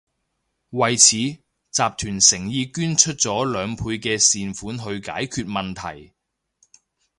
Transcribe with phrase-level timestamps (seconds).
[0.71, 1.39] 為此，集
[1.75, 6.13] 團誠意捐出咗兩倍嘅善款去解決問題